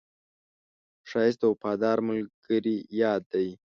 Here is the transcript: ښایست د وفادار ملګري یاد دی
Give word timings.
ښایست 1.09 1.39
د 1.41 1.43
وفادار 1.51 1.97
ملګري 2.09 2.77
یاد 3.01 3.21
دی 3.33 3.47